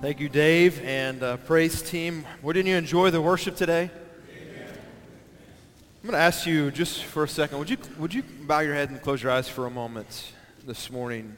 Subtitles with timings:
[0.00, 2.24] Thank you, Dave and uh, praise team.
[2.40, 3.90] Well, didn't you enjoy the worship today?
[4.48, 7.58] I'm going to ask you just for a second.
[7.58, 10.32] Would you would you bow your head and close your eyes for a moment
[10.66, 11.36] this morning?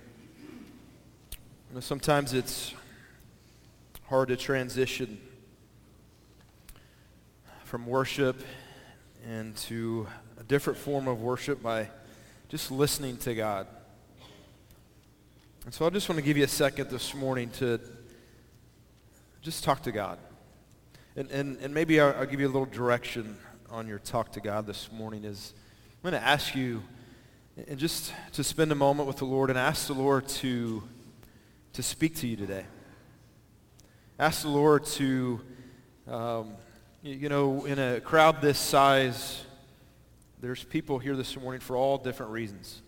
[1.33, 2.73] You know, sometimes it's
[4.05, 5.21] hard to transition
[7.65, 8.45] from worship
[9.29, 10.07] into
[10.39, 11.89] a different form of worship by
[12.49, 13.67] just listening to God.
[15.65, 17.81] And so I just want to give you a second this morning to
[19.43, 20.19] just talk to God.
[21.17, 23.37] And, and, and maybe I'll, I'll give you a little direction
[23.71, 25.53] on your talk to God this morning is
[26.05, 26.83] I'm going to ask you
[27.69, 30.83] and just to spend a moment with the Lord and ask the Lord to,
[31.73, 32.65] to speak to you today.
[34.19, 35.41] Ask the Lord to,
[36.07, 36.53] um,
[37.03, 39.45] you, you know, in a crowd this size,
[40.41, 42.81] there's people here this morning for all different reasons.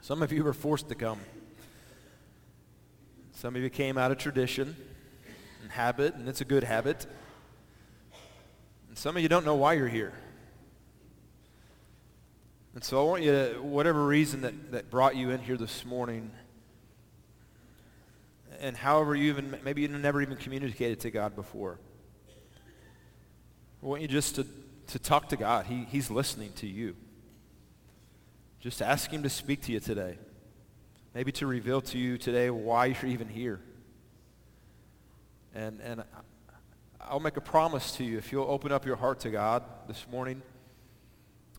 [0.00, 1.20] Some of you were forced to come.
[3.38, 4.74] Some of you came out of tradition
[5.62, 7.06] and habit, and it's a good habit.
[8.88, 10.12] And some of you don't know why you're here.
[12.74, 15.84] And so I want you to, whatever reason that, that brought you in here this
[15.84, 16.32] morning,
[18.58, 21.78] and however you even, maybe you never even communicated to God before,
[23.80, 24.46] I want you just to,
[24.88, 25.66] to talk to God.
[25.66, 26.96] He, he's listening to you.
[28.58, 30.18] Just ask him to speak to you today.
[31.18, 33.58] Maybe to reveal to you today why you're even here.
[35.52, 36.04] And, and
[37.00, 38.18] I'll make a promise to you.
[38.18, 40.42] If you'll open up your heart to God this morning,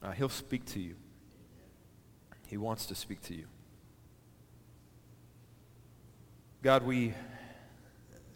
[0.02, 0.96] uh, he'll speak to you.
[2.48, 3.48] He wants to speak to you.
[6.64, 7.14] God, we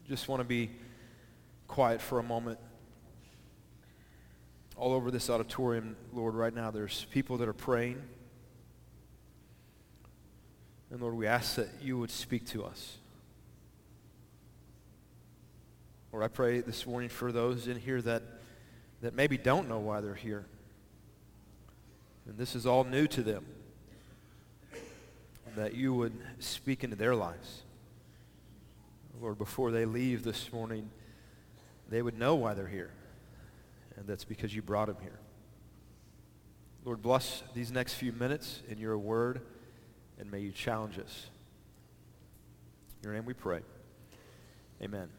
[0.09, 0.71] just want to be
[1.69, 2.59] quiet for a moment.
[4.75, 8.03] All over this auditorium, Lord, right now, there's people that are praying.
[10.93, 12.97] And Lord, we ask that you would speak to us.
[16.11, 18.21] Lord, I pray this morning for those in here that,
[19.01, 20.45] that maybe don't know why they're here.
[22.27, 23.43] And this is all new to them.
[25.55, 27.63] That you would speak into their lives.
[29.19, 30.91] Lord, before they leave this morning,
[31.89, 32.91] they would know why they're here.
[33.97, 35.17] And that's because you brought them here.
[36.85, 39.41] Lord, bless these next few minutes in your word
[40.19, 41.27] and may you challenge us.
[43.01, 43.59] In your name we pray.
[44.81, 45.09] Amen.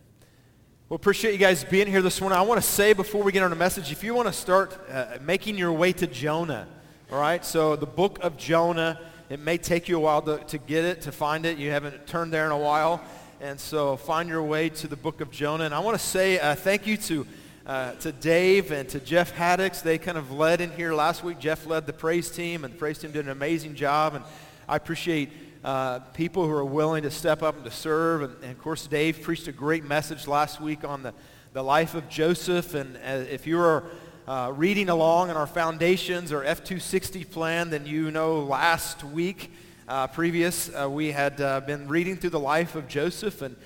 [0.88, 2.38] Well, appreciate you guys being here this morning.
[2.38, 4.78] I want to say before we get on the message, if you want to start
[4.90, 6.68] uh, making your way to Jonah,
[7.10, 7.44] all right?
[7.44, 9.00] So the book of Jonah,
[9.30, 11.58] it may take you a while to, to get it, to find it.
[11.58, 13.02] You haven't turned there in a while.
[13.40, 15.64] And so find your way to the book of Jonah.
[15.64, 17.26] And I want to say uh, thank you to,
[17.66, 19.82] uh, to Dave and to Jeff Haddix.
[19.82, 21.38] They kind of led in here last week.
[21.38, 24.14] Jeff led the praise team, and the praise team did an amazing job.
[24.14, 24.24] And
[24.66, 25.30] I appreciate
[25.62, 28.22] uh, people who are willing to step up and to serve.
[28.22, 31.12] And, and, of course, Dave preached a great message last week on the,
[31.52, 32.74] the life of Joseph.
[32.74, 33.84] And uh, if you are
[34.26, 39.52] uh, reading along in our foundations or F260 plan, then you know last week,
[39.86, 43.42] uh, previous, uh, we had uh, been reading through the life of Joseph.
[43.42, 43.56] And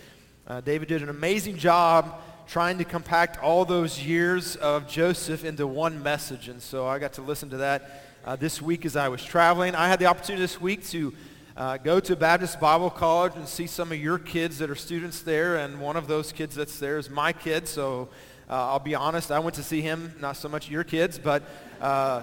[0.64, 6.02] David did an amazing job trying to compact all those years of Joseph into one
[6.02, 6.48] message.
[6.48, 9.74] And so I got to listen to that uh, this week as I was traveling.
[9.74, 11.14] I had the opportunity this week to
[11.56, 15.22] uh, go to Baptist Bible College and see some of your kids that are students
[15.22, 18.10] there, and one of those kids that's there is my kid, so
[18.50, 21.42] uh, I'll be honest, I went to see him, not so much your kids, but
[21.80, 22.22] uh,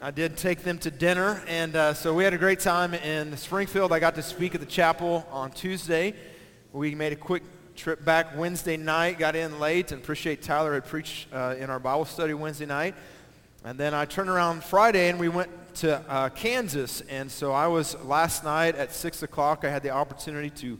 [0.00, 3.36] I did take them to dinner, and uh, so we had a great time in
[3.36, 3.92] Springfield.
[3.92, 6.14] I got to speak at the chapel on Tuesday.
[6.72, 7.42] We made a quick
[7.74, 11.80] trip back Wednesday night, got in late, and appreciate Tyler had preached uh, in our
[11.80, 12.94] Bible study Wednesday night.
[13.62, 17.02] And then I turned around Friday and we went to uh, Kansas.
[17.02, 19.66] And so I was last night at 6 o'clock.
[19.66, 20.78] I had the opportunity to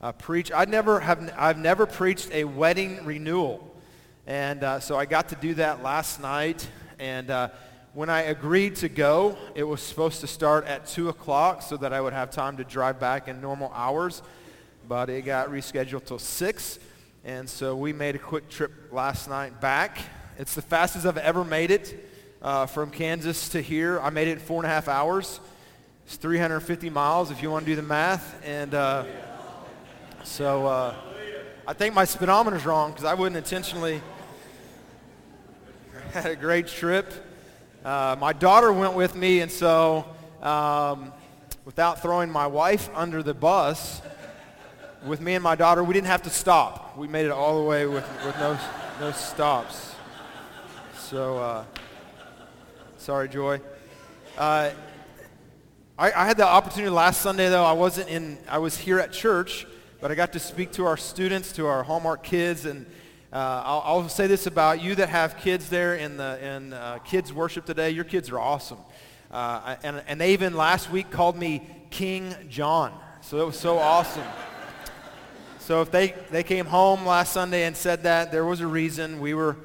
[0.00, 0.52] uh, preach.
[0.52, 3.76] I'd never have, I've never preached a wedding renewal.
[4.24, 6.68] And uh, so I got to do that last night.
[7.00, 7.48] And uh,
[7.92, 11.92] when I agreed to go, it was supposed to start at 2 o'clock so that
[11.92, 14.22] I would have time to drive back in normal hours.
[14.88, 16.78] But it got rescheduled till 6.
[17.24, 19.98] And so we made a quick trip last night back.
[20.38, 22.10] It's the fastest I've ever made it
[22.42, 24.00] uh, from Kansas to here.
[24.00, 25.40] I made it four and a half hours.
[26.06, 28.40] It's 350 miles if you want to do the math.
[28.44, 29.04] And uh,
[30.24, 30.94] so uh,
[31.66, 34.00] I think my speedometer's wrong because I wouldn't intentionally.
[36.12, 37.10] Had a great trip.
[37.84, 40.04] Uh, my daughter went with me, and so
[40.42, 41.12] um,
[41.64, 44.02] without throwing my wife under the bus,
[45.04, 46.96] with me and my daughter, we didn't have to stop.
[46.96, 48.58] We made it all the way with, with no,
[49.00, 49.94] no stops.
[50.96, 51.64] So uh,
[53.02, 53.60] Sorry, Joy.
[54.38, 54.70] Uh,
[55.98, 57.64] I, I, had the opportunity last Sunday, though.
[57.64, 59.66] I wasn't in, I was here at church,
[60.00, 62.86] but I got to speak to our students, to our Hallmark kids, and
[63.32, 66.98] uh, I'll, I'll, say this about you that have kids there in the in uh,
[66.98, 67.90] kids worship today.
[67.90, 68.78] Your kids are awesome,
[69.32, 73.78] uh, and and they even last week called me King John, so it was so
[73.78, 74.28] awesome.
[75.58, 79.18] So if they they came home last Sunday and said that, there was a reason.
[79.18, 79.56] We were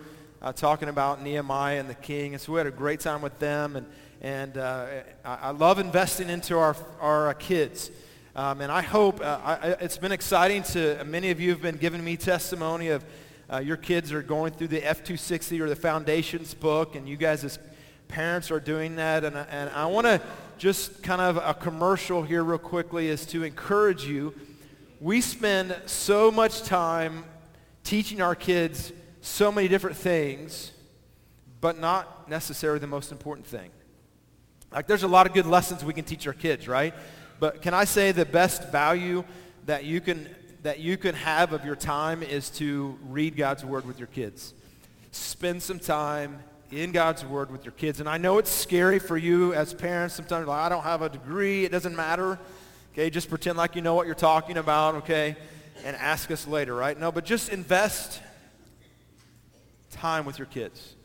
[0.42, 3.38] uh, talking about Nehemiah and the king, and so we had a great time with
[3.40, 3.86] them, and
[4.22, 4.88] and uh,
[5.24, 7.92] I, I, love investing into our our kids.
[8.38, 11.78] Um, and I hope, uh, I, it's been exciting to, many of you have been
[11.78, 13.04] giving me testimony of
[13.52, 17.44] uh, your kids are going through the F260 or the Foundations book, and you guys
[17.44, 17.58] as
[18.08, 19.24] parents are doing that.
[19.24, 20.22] And, and I want to
[20.60, 24.36] just kind of a commercial here real quickly is to encourage you.
[25.02, 27.24] We spend so much time
[27.84, 28.92] teaching our kids
[29.28, 30.72] so many different things,
[31.62, 33.70] but not necessarily the most important thing.
[34.72, 36.94] Like there's a lot of good lessons we can teach our kids, right?
[37.40, 39.24] But can I say the best value
[39.66, 40.28] that you can
[40.64, 44.54] that you can have of your time is to read God's word with your kids.
[45.12, 46.40] Spend some time
[46.72, 48.00] in God's word with your kids.
[48.00, 50.16] And I know it's scary for you as parents.
[50.16, 51.64] Sometimes like, I don't have a degree.
[51.64, 52.40] It doesn't matter.
[52.92, 55.38] Okay, just pretend like you know what you're talking about, okay?
[55.86, 57.00] And ask us later, right?
[57.00, 58.20] No, but just invest
[59.98, 60.96] time with your kids.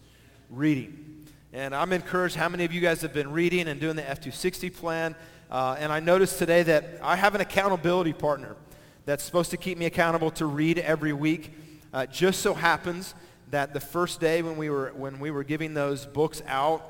[0.51, 1.27] Reading.
[1.53, 4.75] And I'm encouraged how many of you guys have been reading and doing the F260
[4.75, 5.15] plan.
[5.51, 8.57] Uh, and I noticed today that I have an accountability partner
[9.05, 11.53] that's supposed to keep me accountable to read every week.
[11.93, 13.15] Uh, just so happens
[13.51, 16.83] that the first day when we were when we were giving those books out,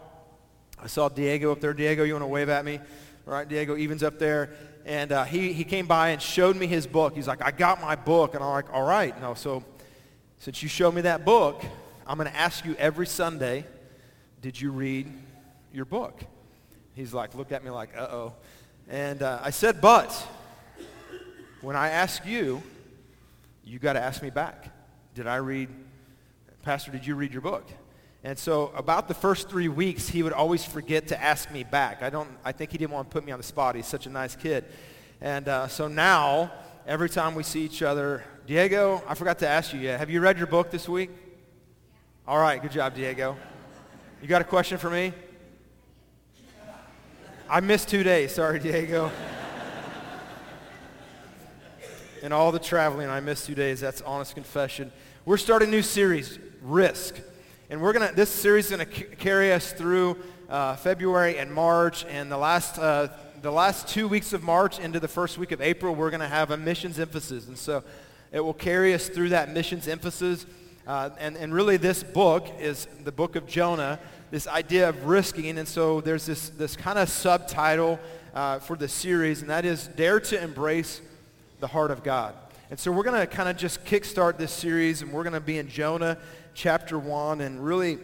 [0.79, 1.75] I saw Diego up there.
[1.75, 2.79] Diego, you want to wave at me?
[3.27, 4.51] All right, Diego Evans up there.
[4.85, 7.15] And uh, he, he came by and showed me his book.
[7.15, 8.35] He's like, I got my book.
[8.35, 9.19] And I'm like, all right.
[9.21, 9.65] No, so
[10.39, 11.63] since you showed me that book,
[12.07, 13.65] I'm going to ask you every Sunday,
[14.41, 15.13] did you read
[15.73, 16.21] your book?
[16.95, 18.35] He's like, look at me like, uh-oh.
[18.89, 20.11] And uh, I said, but
[21.61, 22.63] when I ask you,
[23.65, 24.69] you got to ask me back.
[25.15, 25.69] Did I read,
[26.63, 27.65] Pastor, did you read your book?
[28.25, 32.03] And so about the first three weeks, he would always forget to ask me back.
[32.03, 33.77] I don't, I think he didn't want to put me on the spot.
[33.77, 34.65] He's such a nice kid.
[35.21, 36.53] And uh, so now,
[36.87, 40.01] every time we see each other, Diego, I forgot to ask you yet.
[40.01, 41.11] Have you read your book this week?
[42.25, 43.37] All right, good job, Diego.
[44.21, 45.13] You got a question for me?
[47.51, 48.33] I missed two days.
[48.33, 49.11] Sorry, Diego.
[52.23, 53.81] and all the traveling, I missed two days.
[53.81, 54.93] That's honest confession.
[55.25, 57.17] We're starting a new series, Risk.
[57.69, 60.17] And we're gonna, this series is going to c- carry us through
[60.49, 62.05] uh, February and March.
[62.05, 63.09] And the last, uh,
[63.43, 66.29] the last two weeks of March into the first week of April, we're going to
[66.29, 67.49] have a missions emphasis.
[67.49, 67.83] And so
[68.31, 70.47] it will carry us through that missions emphasis.
[70.87, 73.99] Uh, and, and really this book is the book of Jonah
[74.33, 75.59] this idea of risking.
[75.59, 78.01] And so there's this, this kind of subtitle
[78.35, 81.03] uh, for the series, and that is Dare to Embrace
[81.61, 82.35] the Heart of God.
[82.71, 85.41] And so we're going to kind of just kickstart this series, and we're going to
[85.41, 86.17] be in Jonah
[86.55, 87.43] chapter 1.
[87.43, 87.99] And really,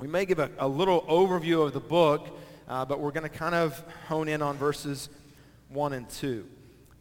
[0.00, 2.26] we may give a, a little overview of the book,
[2.66, 3.78] uh, but we're going to kind of
[4.08, 5.10] hone in on verses
[5.68, 6.46] 1 and 2.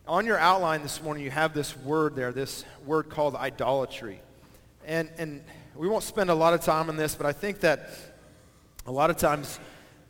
[0.10, 4.20] On your outline this morning, you have this word there, this word called idolatry.
[4.86, 5.44] And, and
[5.76, 7.90] we won't spend a lot of time on this, but I think that
[8.86, 9.60] a lot of times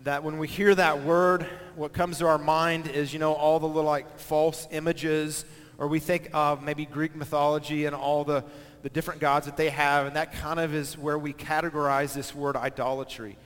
[0.03, 1.45] that when we hear that word,
[1.75, 5.45] what comes to our mind is, you know, all the little like false images,
[5.77, 8.43] or we think of maybe Greek mythology and all the,
[8.81, 12.33] the different gods that they have, and that kind of is where we categorize this
[12.33, 13.37] word idolatry.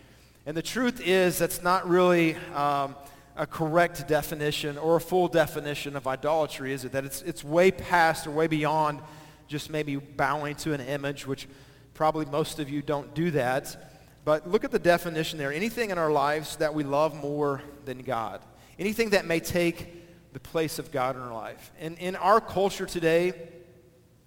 [0.46, 2.96] And the truth is that's not really um,
[3.36, 6.92] a correct definition or a full definition of idolatry, is it?
[6.92, 9.02] That it's, it's way past or way beyond
[9.48, 11.48] just maybe bowing to an image, which
[11.94, 13.92] probably most of you don't do that.
[14.24, 15.54] But look at the definition there.
[15.54, 18.42] Anything in our lives that we love more than God.
[18.80, 21.72] Anything that may take the place of God in our life.
[21.80, 23.34] And in our culture today,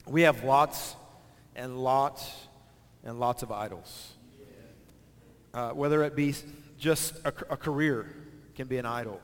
[0.07, 0.97] we have lots
[1.55, 2.33] and lots
[3.05, 4.13] and lots of idols.
[5.53, 6.35] Uh, whether it be
[6.79, 8.07] just a, a, career
[8.55, 9.21] can be an idol.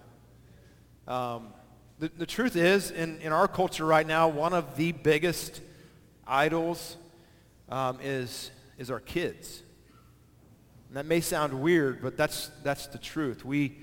[1.07, 1.53] Um,
[1.99, 5.61] the, the truth is, in, in our culture right now, one of the biggest
[6.27, 6.97] idols
[7.69, 9.63] um, is, is our kids.
[10.89, 13.45] And that may sound weird, but that's, that's the truth.
[13.45, 13.77] We,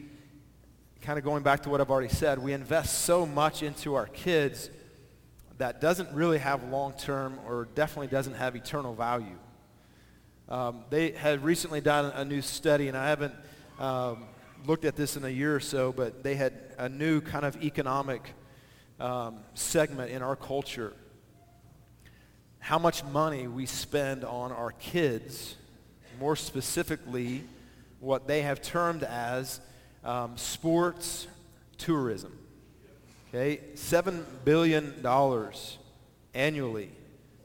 [1.01, 4.05] kind of going back to what I've already said, we invest so much into our
[4.05, 4.69] kids
[5.57, 9.37] that doesn't really have long-term or definitely doesn't have eternal value.
[10.49, 13.33] Um, they had recently done a new study, and I haven't
[13.79, 14.25] um,
[14.65, 17.63] looked at this in a year or so, but they had a new kind of
[17.63, 18.33] economic
[18.99, 20.93] um, segment in our culture.
[22.61, 25.55] How much money we spend on our kids
[26.19, 27.43] more specifically
[27.99, 29.59] what they have termed as
[30.03, 31.27] um, sports
[31.77, 32.37] tourism.
[33.29, 34.93] Okay, $7 billion
[36.33, 36.89] annually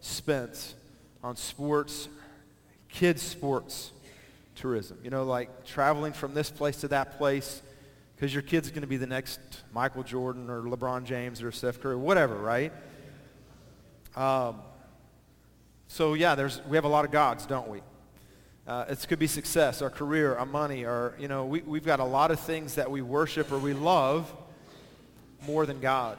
[0.00, 0.74] spent
[1.22, 2.08] on sports,
[2.88, 3.92] kids sports
[4.56, 4.98] tourism.
[5.02, 7.62] You know, like traveling from this place to that place
[8.14, 9.40] because your kid's going to be the next
[9.72, 12.72] Michael Jordan or LeBron James or Steph Curry, whatever, right?
[14.16, 14.56] Um,
[15.88, 17.80] so yeah, there's, we have a lot of gods, don't we?
[18.66, 22.00] Uh, it could be success, our career, our money, our, you know, we, we've got
[22.00, 24.32] a lot of things that we worship or we love
[25.46, 26.18] more than God.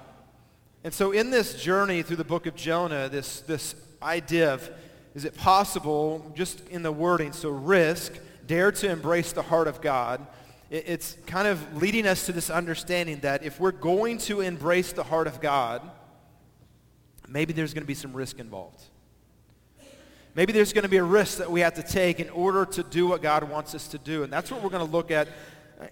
[0.85, 4.69] And so in this journey through the book of Jonah, this, this idea of,
[5.13, 8.13] is it possible, just in the wording, so risk,
[8.45, 10.25] dare to embrace the heart of God,
[10.69, 14.93] it, it's kind of leading us to this understanding that if we're going to embrace
[14.93, 15.81] the heart of God,
[17.27, 18.85] maybe there's going to be some risk involved.
[20.37, 22.83] Maybe there's going to be a risk that we have to take in order to
[22.83, 24.21] do what God wants us to do.
[24.21, 25.27] And that's what we're going to look at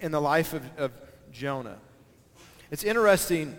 [0.01, 0.91] in the life of, of
[1.31, 1.79] Jonah.
[2.69, 3.55] It's interesting,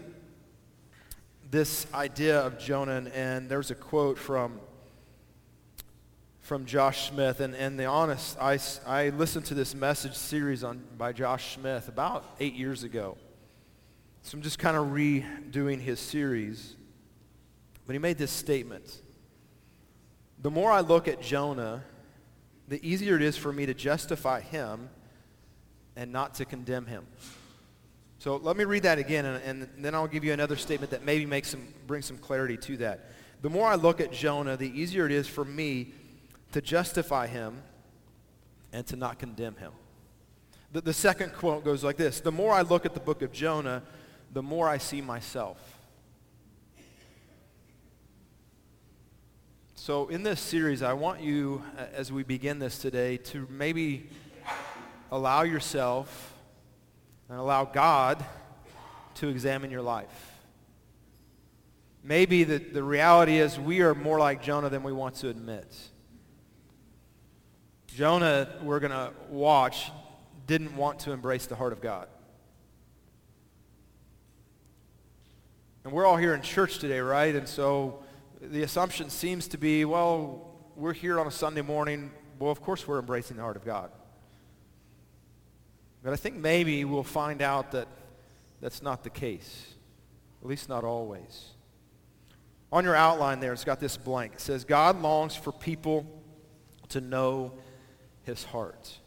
[1.50, 4.60] this idea of Jonah, and there's a quote from,
[6.38, 7.40] from Josh Smith.
[7.40, 11.88] And, and the honest, I, I listened to this message series on, by Josh Smith
[11.88, 13.18] about eight years ago.
[14.22, 16.76] So I'm just kind of redoing his series.
[17.88, 19.00] But he made this statement.
[20.46, 21.82] The more I look at Jonah,
[22.68, 24.88] the easier it is for me to justify him
[25.96, 27.04] and not to condemn him.
[28.20, 31.04] So let me read that again, and, and, then I'll give you another statement that
[31.04, 33.10] maybe makes some, bring some clarity to that.
[33.42, 35.92] The more I look at Jonah, the easier it is for me
[36.52, 37.60] to justify him
[38.72, 39.72] and to not condemn him.
[40.70, 43.32] The, the second quote goes like this The more I look at the book of
[43.32, 43.82] Jonah,
[44.32, 45.75] the more I see myself.
[49.86, 54.08] So in this series, I want you, uh, as we begin this today, to maybe
[55.12, 56.34] allow yourself
[57.28, 58.24] and allow God
[59.14, 60.32] to examine your life.
[62.02, 65.72] Maybe the, the reality is we are more like Jonah than we want to admit.
[67.86, 69.92] Jonah, we're going to watch,
[70.48, 72.08] didn't want to embrace the heart of God.
[75.84, 77.36] And we're all here in church today, right?
[77.36, 78.02] And so
[78.40, 82.10] the assumption seems to be, well, we're here on a Sunday morning.
[82.38, 83.90] Well, of course we're embracing the heart of God.
[86.02, 87.88] But I think maybe we'll find out that
[88.60, 89.74] that's not the case,
[90.42, 91.50] at least not always.
[92.70, 94.34] On your outline there, it's got this blank.
[94.34, 96.06] It says, God longs for people
[96.90, 97.52] to know
[98.22, 98.98] his heart.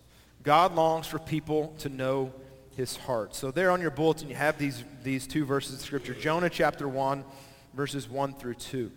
[0.43, 2.33] God longs for people to know
[2.75, 3.35] his heart.
[3.35, 6.13] So there on your bulletin, you have these, these two verses of Scripture.
[6.13, 7.23] Jonah chapter 1,
[7.73, 8.91] verses 1 through 2.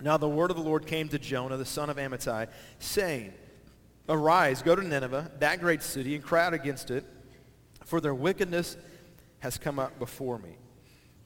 [0.00, 2.48] Now the word of the Lord came to Jonah, the son of Amittai,
[2.78, 3.32] saying,
[4.08, 7.04] Arise, go to Nineveh, that great city, and cry out against it
[7.86, 8.76] for their wickedness
[9.38, 10.56] has come up before me.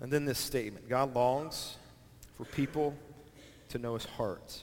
[0.00, 1.76] And then this statement, God longs
[2.36, 2.94] for people
[3.70, 4.62] to know his heart.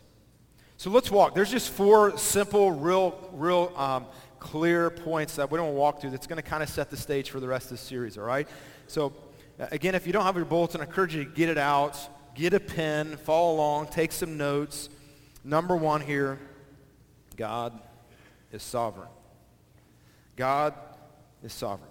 [0.78, 1.34] So let's walk.
[1.34, 4.06] There's just four simple, real, real um,
[4.40, 7.32] clear points that we don't walk through that's going to kind of set the stage
[7.32, 8.48] for the rest of the series, all right?
[8.86, 9.14] So
[9.58, 11.98] again, if you don't have your bulletin, I encourage you to get it out,
[12.38, 14.90] get a pen, follow along, take some notes.
[15.44, 16.40] Number one here,
[17.36, 17.78] God
[18.52, 19.10] is sovereign.
[20.36, 20.76] God
[21.44, 21.90] is sovereign.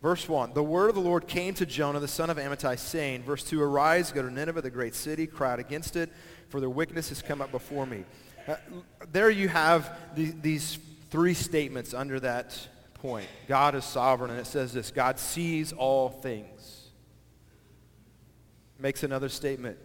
[0.00, 3.24] Verse 1, the word of the Lord came to Jonah, the son of Amittai, saying,
[3.24, 6.08] verse 2, Arise, go to Nineveh, the great city, cry out against it,
[6.48, 8.04] for their wickedness has come up before me.
[8.46, 8.54] Uh,
[9.10, 10.78] there you have the, these
[11.10, 13.26] three statements under that point.
[13.48, 16.77] God is sovereign, and it says this, God sees all things.
[18.78, 19.78] Makes another statement.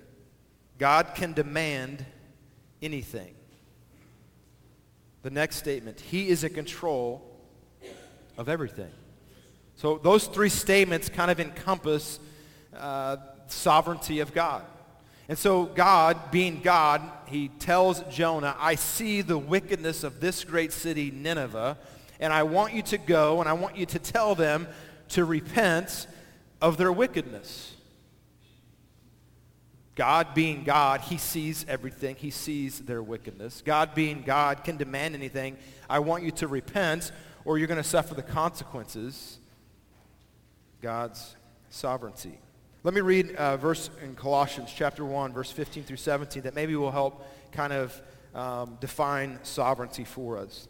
[0.78, 2.06] God can demand
[2.82, 3.34] anything.
[5.24, 7.24] The next statement, he is in control
[8.38, 8.92] of everything.
[9.76, 12.20] So those three statements kind of encompass
[12.78, 14.64] uh, sovereignty of God.
[15.30, 20.74] And so God, being God, he tells Jonah, I see the wickedness of this great
[20.74, 21.78] city, Nineveh,
[22.20, 24.68] and I want you to go and I want you to tell them
[25.10, 26.08] to repent
[26.62, 27.73] of their wickedness.
[29.96, 32.16] God being God, he sees everything.
[32.16, 33.62] He sees their wickedness.
[33.64, 35.58] God being God can demand anything.
[35.90, 37.12] I want you to repent
[37.46, 39.38] or you're going to suffer the consequences.
[40.82, 41.36] God's
[41.70, 42.40] sovereignty.
[42.84, 46.76] Let me read a verse in Colossians chapter 1, verse 15 through 17 that maybe
[46.76, 48.02] will help kind of
[48.36, 50.68] um, define sovereignty for us.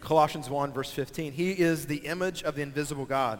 [0.00, 1.32] Colossians 1, verse 15.
[1.32, 3.38] He is the image of the invisible God,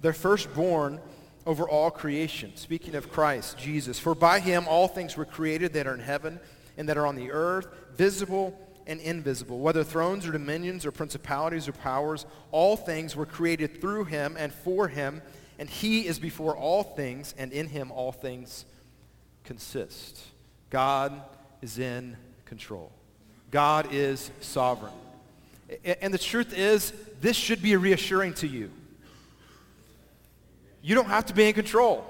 [0.00, 1.00] the firstborn
[1.46, 2.52] over all creation.
[2.56, 3.98] Speaking of Christ, Jesus.
[3.98, 6.40] For by him all things were created that are in heaven
[6.76, 11.68] and that are on the earth, visible and invisible, whether thrones or dominions or principalities
[11.68, 15.22] or powers, all things were created through him and for him,
[15.58, 18.66] and he is before all things, and in him all things
[19.44, 20.20] consist.
[20.70, 21.22] God
[21.62, 22.90] is in control.
[23.50, 24.92] God is sovereign.
[26.02, 28.70] And the truth is, this should be reassuring to you.
[30.84, 32.04] You don't have to be in control.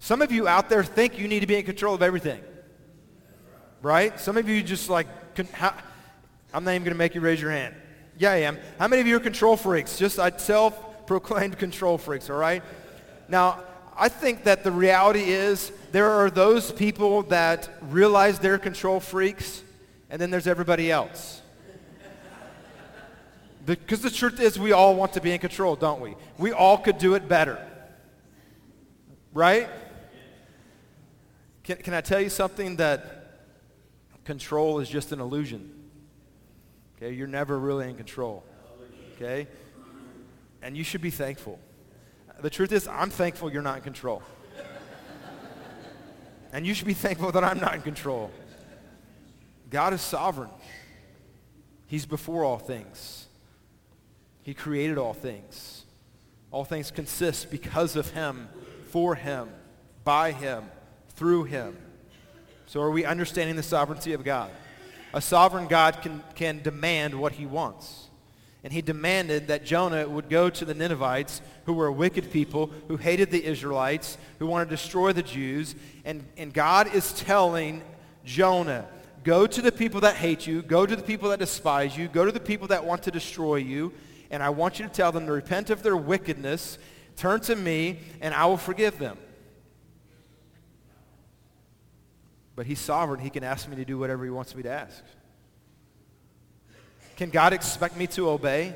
[0.00, 2.40] Some of you out there think you need to be in control of everything.
[3.80, 4.18] Right?
[4.18, 5.06] Some of you just like,
[5.38, 7.76] I'm not even going to make you raise your hand.
[8.18, 8.58] Yeah, I am.
[8.80, 9.98] How many of you are control freaks?
[9.98, 12.64] Just uh, self-proclaimed control freaks, all right?
[13.28, 13.62] Now,
[13.96, 19.62] I think that the reality is there are those people that realize they're control freaks,
[20.10, 21.40] and then there's everybody else.
[23.64, 26.16] Because the truth is we all want to be in control, don't we?
[26.36, 27.64] We all could do it better.
[29.32, 29.68] Right?
[31.64, 33.40] Can, can I tell you something that
[34.24, 35.70] control is just an illusion?
[36.96, 38.44] Okay, you're never really in control.
[39.16, 39.48] Okay?
[40.62, 41.58] And you should be thankful.
[42.40, 44.22] The truth is, I'm thankful you're not in control.
[46.52, 48.30] and you should be thankful that I'm not in control.
[49.70, 50.50] God is sovereign.
[51.86, 53.26] He's before all things.
[54.42, 55.84] He created all things.
[56.50, 58.48] All things consist because of him,
[58.92, 59.48] for him,
[60.04, 60.64] by him,
[61.16, 61.78] through him.
[62.66, 64.50] So are we understanding the sovereignty of God?
[65.14, 68.08] A sovereign God can, can demand what he wants.
[68.62, 72.70] And he demanded that Jonah would go to the Ninevites, who were a wicked people,
[72.88, 75.74] who hated the Israelites, who wanted to destroy the Jews.
[76.04, 77.82] And, and God is telling
[78.26, 78.86] Jonah,
[79.24, 82.26] go to the people that hate you, go to the people that despise you, go
[82.26, 83.94] to the people that want to destroy you,
[84.30, 86.76] and I want you to tell them to repent of their wickedness,
[87.16, 89.18] turn to me, and I will forgive them.
[92.54, 93.20] But he's sovereign.
[93.20, 95.02] He can ask me to do whatever he wants me to ask.
[97.16, 98.74] Can God expect me to obey?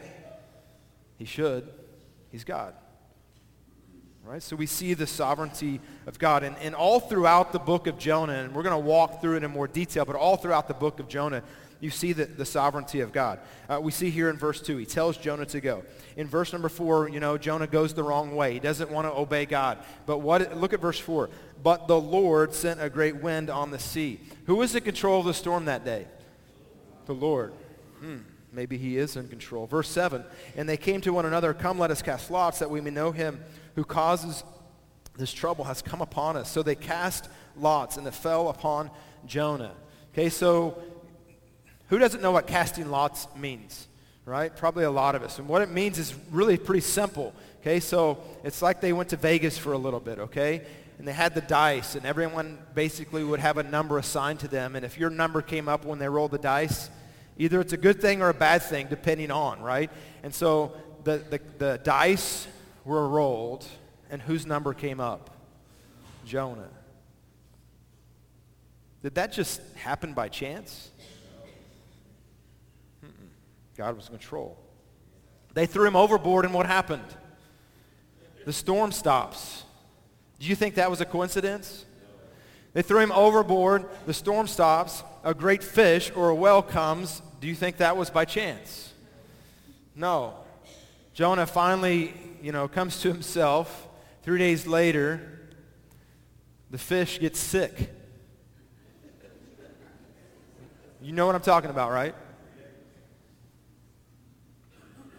[1.19, 1.69] He should.
[2.31, 2.75] He's God.
[4.25, 4.43] Right?
[4.43, 6.43] So we see the sovereignty of God.
[6.43, 9.45] And, and all throughout the book of Jonah, and we're going to walk through it
[9.45, 11.43] in more detail, but all throughout the book of Jonah,
[11.80, 13.40] you see the, the sovereignty of God.
[13.68, 15.85] Uh, we see here in verse 2, he tells Jonah to go.
[16.16, 18.55] In verse number 4, you know, Jonah goes the wrong way.
[18.55, 19.79] He doesn't want to obey God.
[20.07, 21.29] But what, look at verse 4.
[21.62, 24.20] But the Lord sent a great wind on the sea.
[24.46, 26.07] Who was in control of the storm that day?
[27.07, 27.53] The Lord.
[28.01, 28.18] Hmm,
[28.53, 29.66] maybe he is in control.
[29.66, 30.24] Verse 7,
[30.57, 33.12] and they came to one another, Come, let us cast lots, that we may know
[33.12, 33.42] him
[33.74, 34.42] who causes
[35.16, 36.51] this trouble has come upon us.
[36.51, 38.90] So they cast lots, and it fell upon
[39.27, 39.74] Jonah.
[40.12, 40.83] Okay, so
[41.88, 43.88] who doesn't know what casting lots means?
[44.25, 44.55] Right?
[44.55, 45.38] Probably a lot of us.
[45.38, 47.33] And what it means is really pretty simple.
[47.61, 50.62] Okay, so it's like they went to Vegas for a little bit, okay?
[50.99, 54.77] And they had the dice, and everyone basically would have a number assigned to them.
[54.77, 56.90] And if your number came up when they rolled the dice,
[57.38, 59.90] either it's a good thing or a bad thing, depending on, right?
[60.22, 60.72] And so
[61.05, 62.46] the, the, the dice
[62.85, 63.66] were rolled,
[64.11, 65.31] and whose number came up?
[66.25, 66.70] Jonah.
[69.03, 70.90] Did that just happen by chance?
[73.77, 74.59] God was in control.
[75.55, 77.05] They threw him overboard, and what happened?
[78.45, 79.65] The storm stops.
[80.39, 81.85] Do you think that was a coincidence?
[82.73, 87.23] They threw him overboard, the storm stops, a great fish or a whale comes.
[87.41, 88.93] Do you think that was by chance?
[89.95, 90.35] No.
[91.15, 92.12] Jonah finally,
[92.43, 93.89] you know, comes to himself.
[94.23, 95.41] Three days later,
[96.71, 97.91] the fish gets sick.
[101.01, 102.15] You know what I'm talking about, right?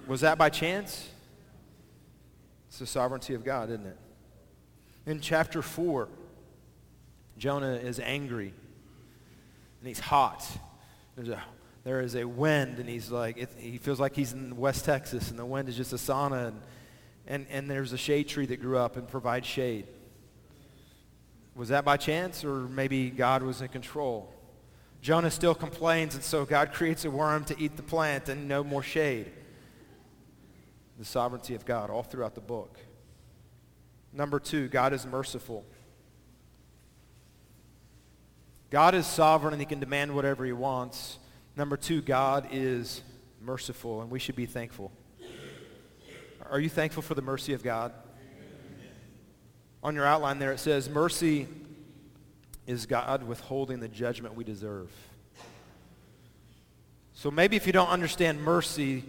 [0.07, 1.09] Was that by chance?
[2.69, 3.97] It's the sovereignty of God, isn't it?
[5.05, 6.07] In chapter 4,
[7.37, 8.53] Jonah is angry
[9.79, 10.45] and he's hot.
[11.15, 11.43] There's a,
[11.83, 15.29] there is a wind and he's like, it, he feels like he's in West Texas
[15.29, 16.61] and the wind is just a sauna and,
[17.27, 19.87] and, and there's a shade tree that grew up and provides shade.
[21.55, 24.33] Was that by chance or maybe God was in control?
[25.01, 28.63] Jonah still complains and so God creates a worm to eat the plant and no
[28.63, 29.31] more shade
[30.97, 32.79] the sovereignty of God all throughout the book.
[34.13, 35.65] Number two, God is merciful.
[38.69, 41.19] God is sovereign and he can demand whatever he wants.
[41.55, 43.01] Number two, God is
[43.41, 44.91] merciful and we should be thankful.
[46.49, 47.93] Are you thankful for the mercy of God?
[49.83, 51.47] On your outline there it says, mercy
[52.65, 54.91] is God withholding the judgment we deserve.
[57.13, 59.03] So maybe if you don't understand mercy,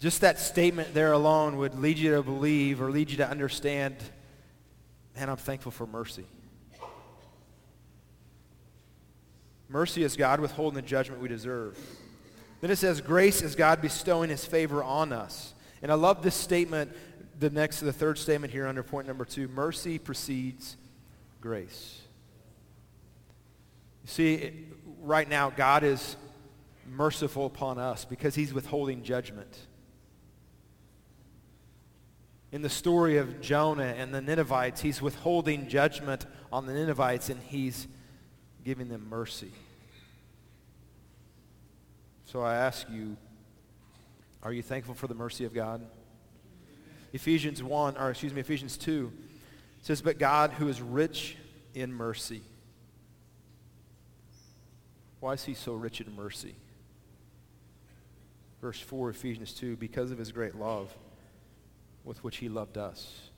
[0.00, 3.96] just that statement there alone would lead you to believe or lead you to understand,
[5.14, 6.24] man, I'm thankful for mercy.
[9.68, 11.78] Mercy is God withholding the judgment we deserve.
[12.60, 15.54] Then it says, grace is God bestowing his favor on us.
[15.82, 16.92] And I love this statement
[17.38, 20.76] the next, the third statement here under point number two, mercy precedes
[21.40, 22.00] grace.
[24.04, 24.66] You see,
[25.00, 26.16] right now, God is
[26.86, 29.56] merciful upon us because he's withholding judgment.
[32.52, 37.40] In the story of Jonah and the Ninevites, he's withholding judgment on the Ninevites and
[37.40, 37.86] he's
[38.64, 39.52] giving them mercy.
[42.26, 43.16] So I ask you,
[44.42, 45.80] are you thankful for the mercy of God?
[47.12, 49.12] Ephesians 1, or excuse me, Ephesians 2
[49.82, 51.36] says, But God who is rich
[51.74, 52.42] in mercy.
[55.20, 56.54] Why is he so rich in mercy?
[58.60, 60.94] Verse 4, Ephesians 2, because of his great love
[62.04, 63.30] with which he loved us.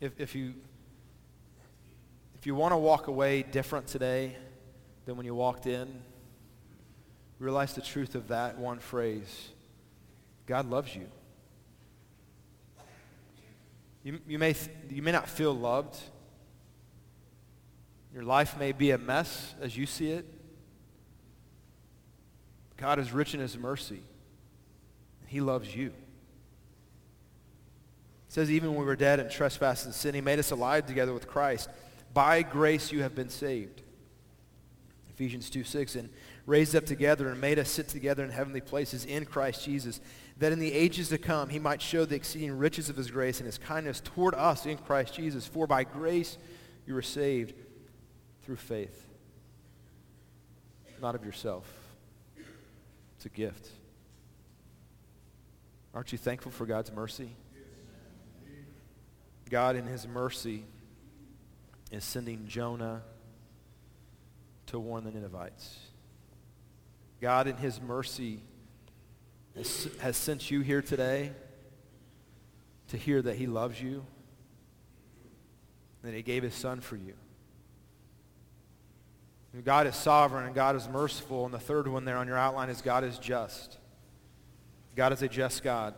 [0.00, 0.54] If, if you,
[2.34, 4.36] if you want to walk away different today
[5.06, 5.88] than when you walked in,
[7.38, 9.48] realize the truth of that one phrase.
[10.46, 11.06] God loves you.
[14.02, 14.54] You, you, may,
[14.90, 15.96] you may not feel loved.
[18.12, 20.26] Your life may be a mess as you see it.
[22.76, 24.02] God is rich in his mercy.
[25.26, 25.92] He loves you.
[28.34, 31.14] Says even when we were dead in trespass and sin, he made us alive together
[31.14, 31.70] with Christ.
[32.12, 33.82] By grace you have been saved.
[35.08, 35.94] Ephesians 2, 6.
[35.94, 36.10] And
[36.44, 40.00] raised up together and made us sit together in heavenly places in Christ Jesus
[40.38, 43.38] that in the ages to come he might show the exceeding riches of his grace
[43.38, 45.46] and his kindness toward us in Christ Jesus.
[45.46, 46.36] For by grace
[46.88, 47.54] you were saved
[48.42, 49.06] through faith,
[51.00, 51.72] not of yourself.
[53.14, 53.68] It's a gift.
[55.94, 57.36] Aren't you thankful for God's mercy?
[59.50, 60.64] God, in his mercy,
[61.90, 63.02] is sending Jonah
[64.66, 65.78] to warn the Ninevites.
[67.20, 68.40] God, in his mercy,
[70.00, 71.32] has sent you here today
[72.88, 74.04] to hear that he loves you
[76.02, 77.14] and that he gave his son for you.
[79.62, 81.44] God is sovereign and God is merciful.
[81.44, 83.78] And the third one there on your outline is God is just.
[84.96, 85.94] God is a just God.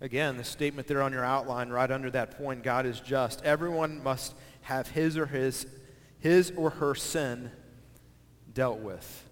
[0.00, 3.42] Again, the statement there on your outline right under that point, God is just.
[3.44, 5.66] Everyone must have his or his,
[6.18, 7.50] his or her sin
[8.52, 9.24] dealt with.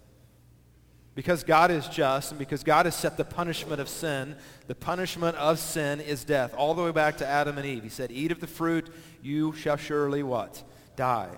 [1.15, 4.35] Because God is just and because God has set the punishment of sin,
[4.67, 6.55] the punishment of sin is death.
[6.57, 7.83] All the way back to Adam and Eve.
[7.83, 8.89] He said, eat of the fruit,
[9.21, 10.63] you shall surely what?
[10.95, 11.29] Die.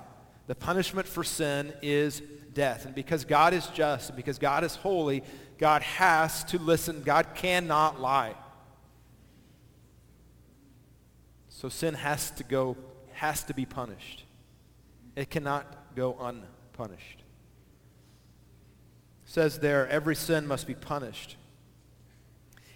[0.48, 2.22] The punishment for sin is
[2.54, 2.86] death.
[2.86, 5.24] And because God is just and because God is holy,
[5.58, 7.04] God has to listen.
[7.04, 8.36] God cannot lie.
[11.66, 12.78] So sin has to go,
[13.14, 14.24] has to be punished.
[15.16, 17.26] It cannot go unpunished
[19.36, 21.36] says there, every sin must be punished.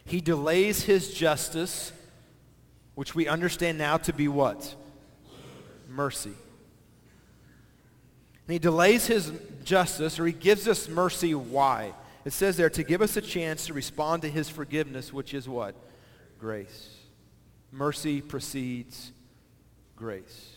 [0.03, 1.93] He delays his justice,
[2.95, 4.75] which we understand now to be what?
[5.87, 6.33] Mercy.
[8.45, 9.31] And he delays his
[9.63, 11.33] justice, or he gives us mercy.
[11.33, 11.93] Why?
[12.25, 15.47] It says there, to give us a chance to respond to his forgiveness, which is
[15.47, 15.75] what?
[16.39, 16.98] Grace.
[17.71, 19.11] Mercy precedes
[19.95, 20.55] grace.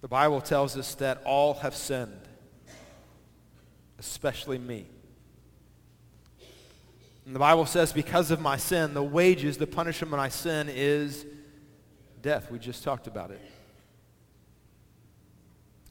[0.00, 2.28] The Bible tells us that all have sinned
[4.00, 4.86] especially me.
[7.26, 10.68] And the Bible says, because of my sin, the wages, the punishment of my sin
[10.68, 11.26] is
[12.22, 12.50] death.
[12.50, 13.40] We just talked about it.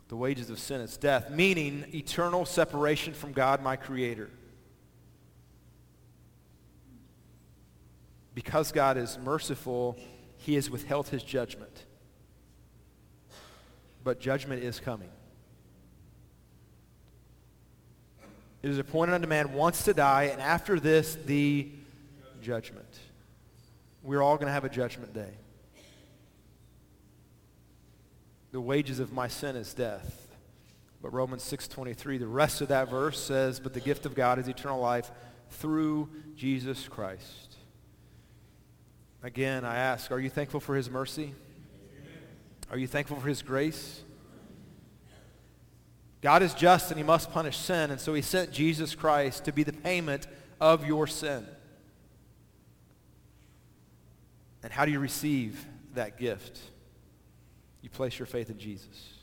[0.07, 4.31] The wages of sin is death, meaning eternal separation from God, my Creator.
[8.39, 9.97] Because God is merciful,
[10.37, 11.83] he has withheld his judgment.
[14.01, 15.09] But judgment is coming.
[18.63, 21.69] It is appointed unto man once to die, and after this, the
[22.41, 22.87] judgment.
[24.03, 25.33] We're all going to have a judgment day.
[28.53, 30.29] The wages of my sin is death.
[31.01, 34.47] But Romans 6.23, the rest of that verse says, but the gift of God is
[34.47, 35.11] eternal life
[35.49, 37.48] through Jesus Christ.
[39.21, 41.33] Again, I ask, are you thankful for his mercy?
[42.71, 44.01] Are you thankful for his grace?
[46.21, 49.51] God is just and he must punish sin, and so he sent Jesus Christ to
[49.51, 50.27] be the payment
[50.59, 51.45] of your sin.
[54.63, 56.59] And how do you receive that gift?
[57.81, 59.13] You place your faith in Jesus.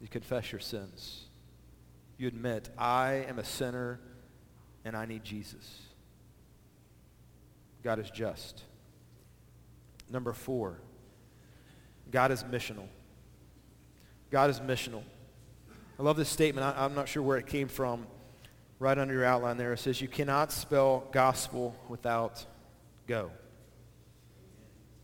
[0.00, 1.24] You confess your sins.
[2.18, 4.00] You admit, I am a sinner
[4.84, 5.82] and I need Jesus.
[7.82, 8.62] God is just.
[10.10, 10.78] Number four,
[12.10, 12.86] God is missional.
[14.30, 15.02] God is missional.
[15.98, 16.66] I love this statement.
[16.76, 18.06] I, am not sure where it came from.
[18.78, 22.44] right under your outline there, it says, you cannot spell gospel without
[23.06, 23.30] go.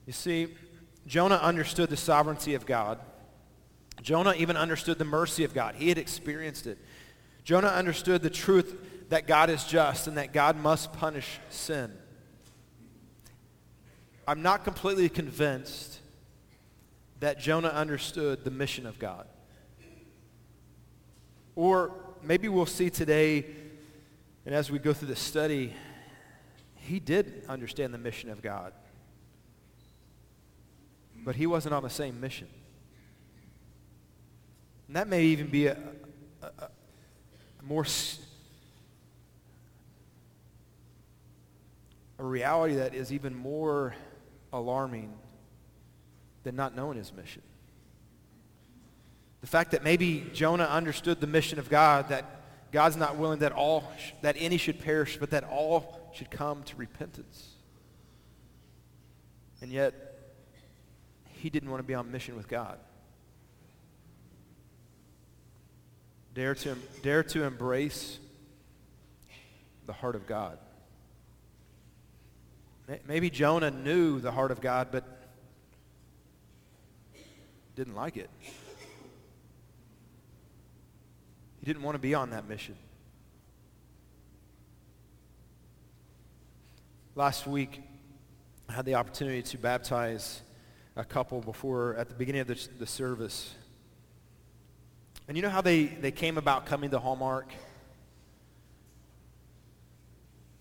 [0.06, 0.48] You see,
[1.06, 2.98] Jonah understood the sovereignty of God.
[4.02, 5.76] Jonah even understood the mercy of God.
[5.76, 6.78] He had experienced it.
[7.44, 11.92] Jonah understood the truth that God is just and that God must punish sin.
[14.26, 15.98] I'm not completely convinced
[17.20, 19.26] that Jonah understood the mission of God.
[21.54, 23.46] Or maybe we'll see today,
[24.46, 25.74] and as we go through the study,
[26.76, 28.72] he did understand the mission of God.
[31.24, 32.48] But he wasn't on the same mission.
[34.86, 35.78] And that may even be a,
[36.42, 37.86] a, a more
[42.18, 43.94] a reality that is even more
[44.52, 45.12] alarming
[46.42, 47.42] than not knowing his mission.
[49.40, 53.52] The fact that maybe Jonah understood the mission of God, that God's not willing that
[53.52, 53.84] all
[54.22, 57.48] that any should perish, but that all should come to repentance.
[59.60, 59.94] And yet,
[61.34, 62.78] he didn't want to be on mission with God.
[66.34, 68.18] Dare to, dare to embrace
[69.86, 70.58] the heart of God.
[73.06, 75.04] Maybe Jonah knew the heart of God, but
[77.74, 78.28] didn't like it.
[81.60, 82.74] He didn't want to be on that mission.
[87.14, 87.82] Last week,
[88.68, 90.42] I had the opportunity to baptize
[90.96, 93.54] a couple before, at the beginning of the, the service.
[95.28, 97.52] And you know how they, they came about coming to Hallmark?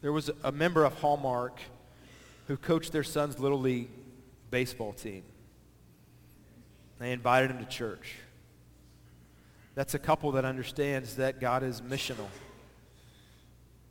[0.01, 1.59] There was a member of Hallmark
[2.51, 3.87] who coached their son's Little League
[4.49, 5.23] baseball team.
[6.99, 8.17] They invited him to church.
[9.73, 12.27] That's a couple that understands that God is missional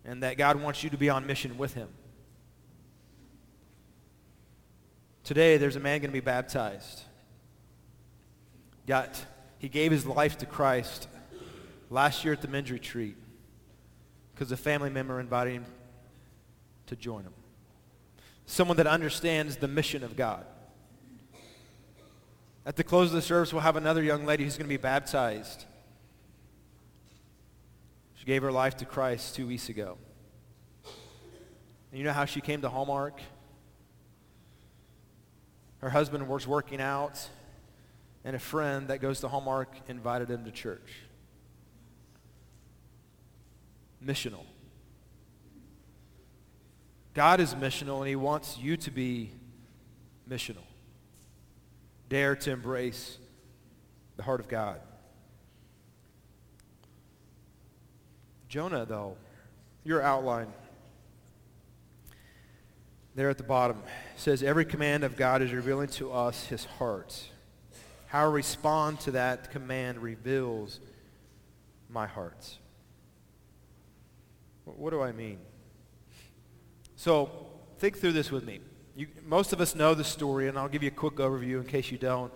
[0.04, 1.88] and that God wants you to be on mission with him.
[5.24, 7.00] Today, there's a man going to be baptized.
[8.86, 9.24] Got,
[9.56, 11.08] he gave his life to Christ
[11.88, 13.16] last year at the men's retreat
[14.34, 15.64] because a family member invited him
[16.88, 17.32] to join him.
[18.50, 20.44] Someone that understands the mission of God.
[22.66, 24.76] At the close of the service, we'll have another young lady who's going to be
[24.76, 25.66] baptized.
[28.16, 29.98] She gave her life to Christ two weeks ago.
[31.92, 33.20] And you know how she came to Hallmark?
[35.78, 37.24] Her husband was working out,
[38.24, 40.90] and a friend that goes to Hallmark invited him to church.
[44.04, 44.44] Missional.
[47.14, 49.32] God is missional, and he wants you to be
[50.28, 50.64] missional.
[52.08, 53.18] Dare to embrace
[54.16, 54.80] the heart of God.
[58.48, 59.16] Jonah, though,
[59.84, 60.52] your outline
[63.14, 63.82] there at the bottom
[64.16, 67.28] says, Every command of God is revealing to us his heart.
[68.06, 70.80] How I respond to that command reveals
[71.88, 72.56] my heart.
[74.64, 75.38] What do I mean?
[77.00, 77.30] So
[77.78, 78.60] think through this with me.
[78.94, 81.64] You, most of us know the story, and I'll give you a quick overview in
[81.64, 82.30] case you don't.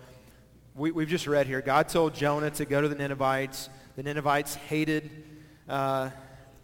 [0.75, 1.61] We, we've just read here.
[1.61, 3.69] God told Jonah to go to the Ninevites.
[3.95, 5.11] The Ninevites hated
[5.69, 6.09] uh,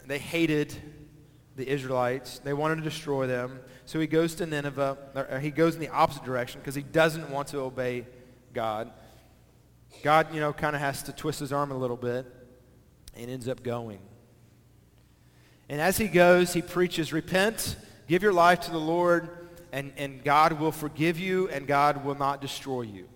[0.06, 0.74] they hated
[1.56, 2.38] the Israelites.
[2.38, 3.60] They wanted to destroy them.
[3.84, 7.48] So he goes to Nineveh, he goes in the opposite direction because he doesn't want
[7.48, 8.06] to obey
[8.54, 8.92] God.
[10.02, 12.24] God, you know, kind of has to twist his arm a little bit
[13.14, 13.98] and ends up going.
[15.68, 17.76] And as he goes, he preaches, repent,
[18.10, 19.30] give your life to the Lord,
[19.70, 23.08] and, and God will forgive you, and God will not destroy you.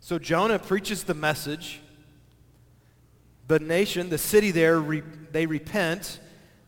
[0.00, 1.80] So Jonah preaches the message
[3.46, 6.18] the nation, the city there, re, they repent,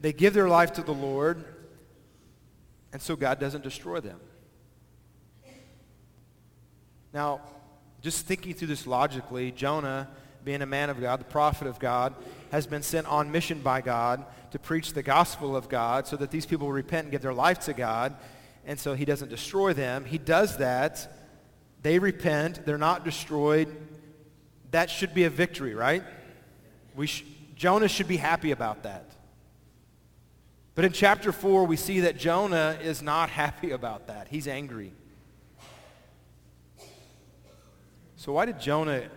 [0.01, 1.45] they give their life to the Lord,
[2.93, 4.21] and so God doesn't destroy them.
[7.13, 7.41] Now,
[8.01, 10.09] just thinking through this logically, Jonah,
[10.45, 12.15] being a man of God, the prophet of God,
[12.53, 16.31] has been sent on mission by God to preach the gospel of God so that
[16.31, 18.17] these people repent and give their life to God,
[18.65, 20.05] and so he doesn't destroy them.
[20.05, 21.13] He does that.
[21.83, 22.67] They repent.
[22.67, 23.75] They're not destroyed.
[24.71, 26.03] That should be a victory, right?
[26.95, 29.05] We sh- Jonah should be happy about that.
[30.75, 34.29] But in chapter 4, we see that Jonah is not happy about that.
[34.29, 34.93] He's angry.
[38.17, 39.09] So why did Jonah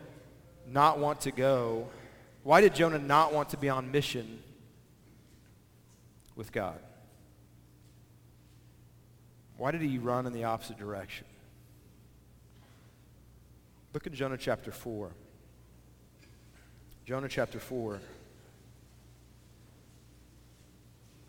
[0.68, 1.88] not want to go?
[2.44, 4.42] Why did Jonah not want to be on mission
[6.36, 6.80] with God?
[9.58, 11.26] Why did he run in the opposite direction?
[13.94, 15.12] Look at Jonah chapter 4.
[17.06, 18.00] Jonah chapter 4.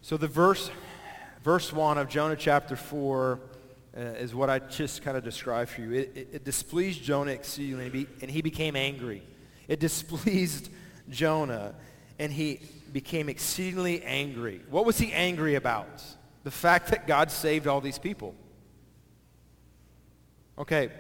[0.01, 0.71] So the verse,
[1.43, 3.41] verse 1 of Jonah chapter 4
[3.97, 5.93] uh, is what I just kind of described for you.
[5.93, 9.23] It, it, it displeased Jonah exceedingly, and he, and he became angry.
[9.69, 10.71] It displeased
[11.09, 11.75] Jonah
[12.19, 12.61] and he
[12.93, 14.61] became exceedingly angry.
[14.69, 16.03] What was he angry about?
[16.45, 18.35] The fact that God saved all these people.
[20.59, 20.91] Okay,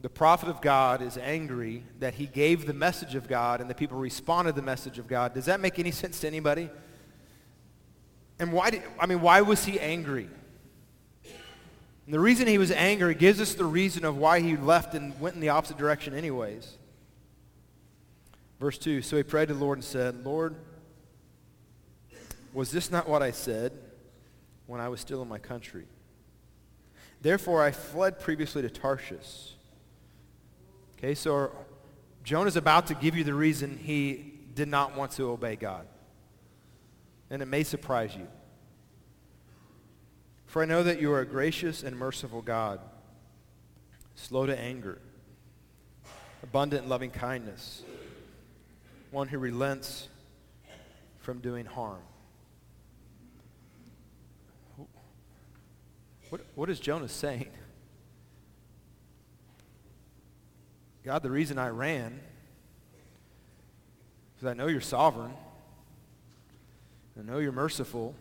[0.00, 3.74] the prophet of God is angry that he gave the message of God and the
[3.74, 5.34] people responded to the message of God.
[5.34, 6.70] Does that make any sense to anybody?
[8.38, 10.28] And why did, I mean, why was he angry?
[11.24, 15.18] And the reason he was angry gives us the reason of why he left and
[15.20, 16.78] went in the opposite direction anyways.
[18.60, 20.56] Verse 2, so he prayed to the Lord and said, Lord,
[22.52, 23.72] was this not what I said
[24.66, 25.86] when I was still in my country?
[27.20, 29.54] Therefore I fled previously to Tarshish.
[30.96, 31.52] Okay, so
[32.24, 35.86] Jonah's about to give you the reason he did not want to obey God.
[37.30, 38.26] And it may surprise you.
[40.46, 42.80] For I know that you are a gracious and merciful God,
[44.14, 44.98] slow to anger,
[46.42, 47.82] abundant in loving kindness,
[49.10, 50.08] one who relents
[51.18, 52.00] from doing harm.
[56.30, 57.50] What, what is Jonah saying?
[61.04, 62.20] God, the reason I ran
[64.38, 65.32] is I know you're sovereign.
[67.18, 68.14] I know you're merciful.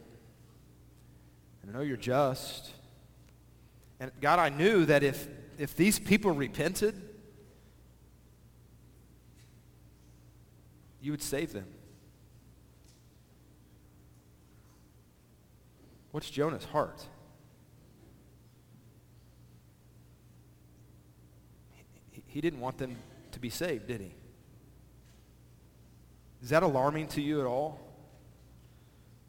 [1.61, 2.71] And I know you're just.
[3.99, 6.95] And God, I knew that if, if these people repented,
[11.07, 11.65] you would save them.
[16.11, 17.01] What's Jonah's heart?
[22.27, 22.97] He, didn't want them
[23.31, 24.13] to be saved, did he?
[26.43, 27.79] Is that alarming to you at all?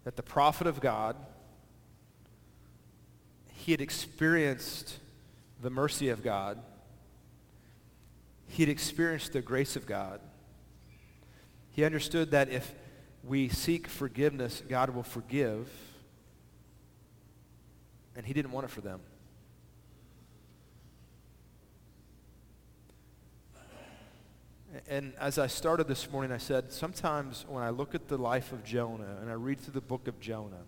[0.02, 1.14] That the prophet of God
[3.54, 4.98] he had experienced
[5.62, 6.58] the mercy of God.
[8.48, 10.20] He had experienced the grace of God.
[11.78, 12.74] He understood that if
[13.22, 15.70] we seek forgiveness, God will forgive.
[18.16, 18.98] And he didn't want it for them.
[24.88, 28.50] And as I started this morning, I said, sometimes when I look at the life
[28.50, 30.64] of Jonah and I read through the book of Jonah,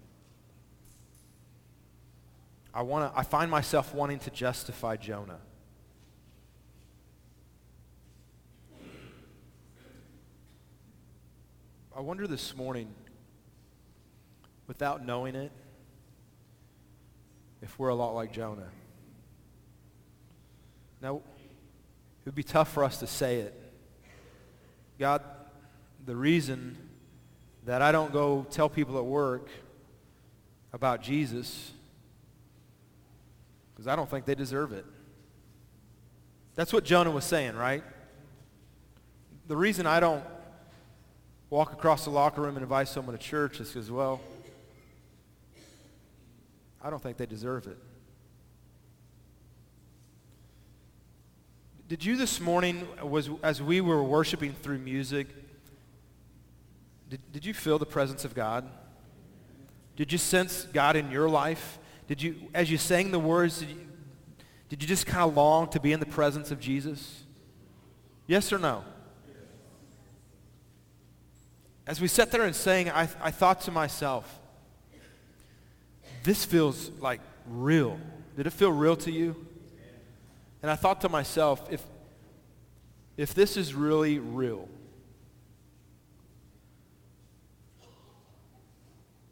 [2.72, 5.40] I, wanna, I find myself wanting to justify Jonah.
[12.00, 12.88] I wonder this morning,
[14.66, 15.52] without knowing it,
[17.60, 18.70] if we're a lot like Jonah.
[21.02, 21.22] Now, it
[22.24, 23.54] would be tough for us to say it.
[24.98, 25.20] God,
[26.06, 26.78] the reason
[27.66, 29.50] that I don't go tell people at work
[30.72, 31.70] about Jesus
[33.74, 34.86] because I don't think they deserve it.
[36.54, 37.84] That's what Jonah was saying, right?
[39.48, 40.24] The reason I don't
[41.50, 44.20] walk across the locker room and invite someone to church is says, well,
[46.80, 47.76] I don't think they deserve it.
[51.88, 55.26] Did you this morning, was as we were worshiping through music,
[57.08, 58.70] did, did you feel the presence of God?
[59.96, 61.80] Did you sense God in your life?
[62.06, 63.76] Did you, as you sang the words, did you,
[64.68, 67.24] did you just kind of long to be in the presence of Jesus?
[68.28, 68.84] Yes or no?
[71.90, 74.38] As we sat there and sang, I, I thought to myself,
[76.22, 77.98] this feels like real.
[78.36, 79.34] Did it feel real to you?
[80.62, 81.82] And I thought to myself, if,
[83.16, 84.68] if this is really real,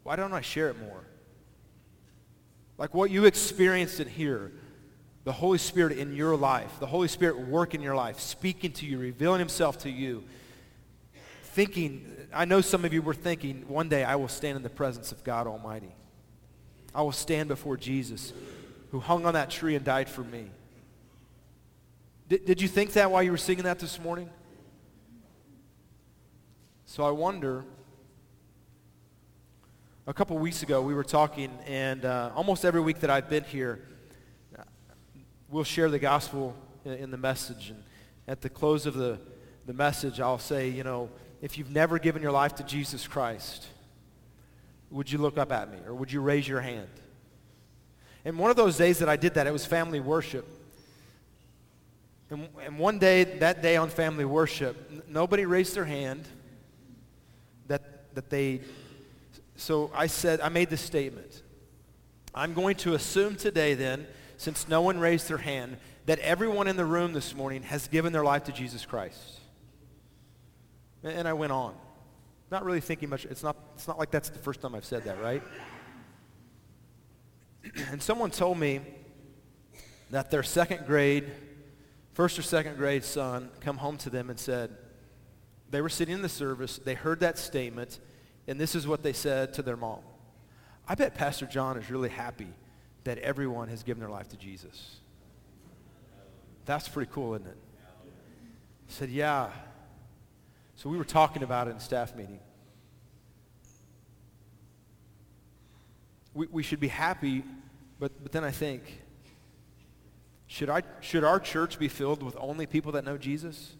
[0.03, 1.05] why don't I share it more?
[2.77, 4.51] Like what you experienced in here,
[5.23, 8.85] the Holy Spirit in your life, the Holy Spirit work in your life, speaking to
[8.85, 10.25] you, revealing himself to you,
[11.59, 14.69] thinking, I know some of you were thinking, one day I will stand in the
[14.69, 15.93] presence of God Almighty.
[16.95, 18.31] I will stand before Jesus
[18.91, 20.45] who hung on that tree and died for me.
[22.29, 24.29] Did, did you think that while you were singing that this morning?
[26.85, 27.65] So I wonder
[30.07, 33.43] a couple weeks ago, we were talking, and uh, almost every week that I've been
[33.43, 33.85] here,
[35.49, 36.55] we'll share the gospel
[36.85, 37.71] in, in, the message.
[37.71, 37.83] And
[38.29, 39.19] at the close of the,
[39.65, 41.09] the message, I'll say, you know,
[41.41, 43.67] if you've never given your life to Jesus Christ,
[44.91, 46.89] would you look up at me or would you raise your hand?
[48.25, 50.47] And one of those days that I did that, it was family worship.
[52.29, 56.27] And, and one day, that day on family worship, n- nobody raised their hand
[57.67, 58.61] that, that they
[59.59, 61.43] so I said, I made this statement.
[62.33, 66.77] I'm going to assume today then, since no one raised their hand, that everyone in
[66.77, 69.38] the room this morning has given their life to Jesus Christ.
[71.03, 71.75] And I went on.
[72.51, 73.25] Not really thinking much.
[73.25, 75.43] It's not, it's not like that's the first time I've said that, right?
[77.91, 78.79] And someone told me
[80.11, 81.29] that their second grade,
[82.13, 84.75] first or second grade son come home to them and said,
[85.69, 87.99] they were sitting in the service, they heard that statement,
[88.47, 89.99] and this is what they said to their mom.
[90.87, 92.47] I bet Pastor John is really happy
[93.03, 94.95] that everyone has given their life to Jesus.
[96.65, 97.57] That's pretty cool, isn't it?
[98.87, 99.49] Said, yeah.
[100.79, 102.39] So we were talking about it in staff meeting.
[106.33, 107.43] We, we should be happy,
[107.99, 108.83] but, but then I think,
[110.47, 113.75] should, I, should our church be filled with only people that know Jesus?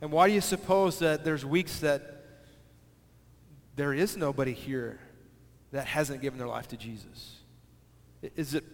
[0.00, 2.24] And why do you suppose that there's weeks that
[3.76, 4.98] there is nobody here
[5.70, 7.36] that hasn't given their life to Jesus?
[8.34, 8.64] Is it,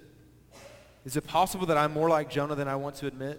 [1.05, 3.39] is it possible that I'm more like Jonah than I want to admit?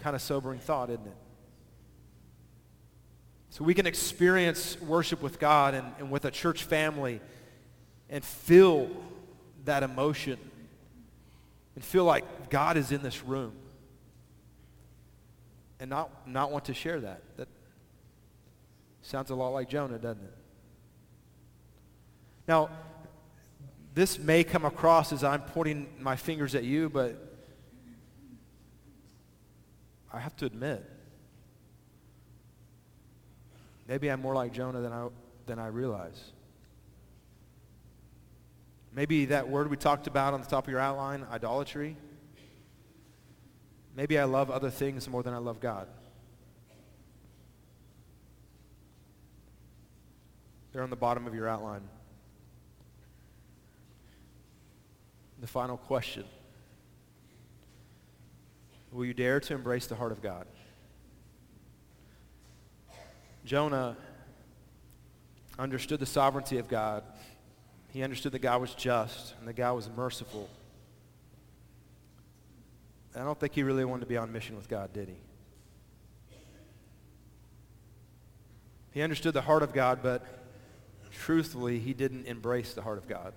[0.00, 1.16] Kind of sobering thought, isn't it?
[3.50, 7.20] So we can experience worship with God and, and with a church family
[8.08, 8.88] and feel
[9.64, 10.38] that emotion
[11.74, 13.52] and feel like God is in this room
[15.80, 17.22] and not, not want to share that.
[17.36, 17.48] That
[19.02, 20.34] sounds a lot like Jonah, doesn't it?
[22.46, 22.70] Now,
[23.94, 27.29] this may come across as I'm pointing my fingers at you, but
[30.12, 30.84] I have to admit,
[33.86, 35.08] maybe I'm more like Jonah than I,
[35.46, 36.32] than I realize.
[38.92, 41.96] Maybe that word we talked about on the top of your outline, idolatry.
[43.94, 45.86] Maybe I love other things more than I love God.
[50.72, 51.82] They're on the bottom of your outline.
[55.40, 56.24] The final question.
[58.92, 60.46] Will you dare to embrace the heart of God?
[63.44, 63.96] Jonah
[65.58, 67.04] understood the sovereignty of God
[67.92, 70.48] he understood that God was just and that God was merciful.
[73.14, 75.16] I don't think he really wanted to be on mission with God, did he?
[78.92, 80.24] He understood the heart of God, but
[81.12, 83.32] truthfully, he didn't embrace the heart of God.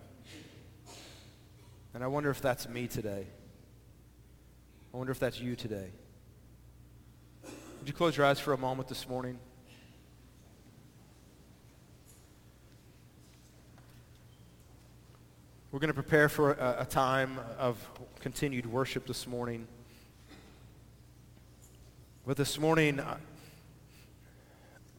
[1.94, 3.28] And I wonder if that's me today.
[4.94, 5.90] I wonder if that's you today.
[7.44, 9.40] Would you close your eyes for a moment this morning?
[15.72, 17.84] We're going to prepare for a, a time of
[18.20, 19.68] continued worship this morning.
[22.28, 23.02] But this morning,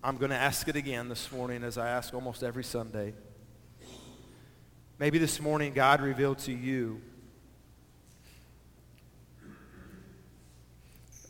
[0.02, 3.14] I'm going to ask it again this morning as I ask almost every Sunday.
[4.98, 7.00] Maybe this morning God revealed to you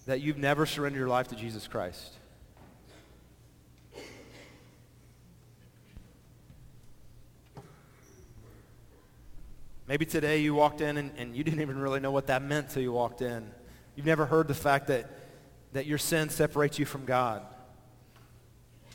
[0.06, 2.12] that you've never surrendered your life to Jesus Christ.
[9.86, 12.68] Maybe today you walked in and, and you didn't even really know what that meant
[12.68, 13.50] until you walked in.
[13.96, 15.10] You've never heard the fact that,
[15.72, 17.42] that your sin separates you from God.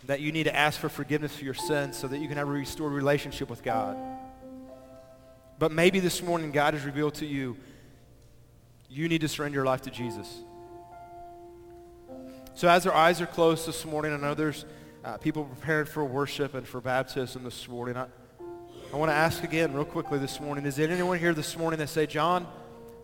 [0.08, 2.48] That you need to ask for forgiveness for your sins so that you can have
[2.48, 3.98] a restored relationship with God.
[5.60, 7.58] But maybe this morning God has revealed to you
[8.90, 10.42] you need to surrender your life to Jesus.
[12.60, 14.66] So as our eyes are closed this morning, I know there's
[15.06, 17.96] uh, people prepared for worship and for baptism this morning.
[17.96, 18.08] I,
[18.92, 21.80] I want to ask again real quickly this morning, is there anyone here this morning
[21.80, 22.46] that say, John,